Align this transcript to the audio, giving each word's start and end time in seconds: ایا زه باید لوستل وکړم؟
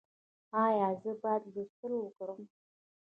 ایا 0.63 0.89
زه 1.01 1.11
باید 1.21 1.43
لوستل 1.53 1.93
وکړم؟ 2.01 2.41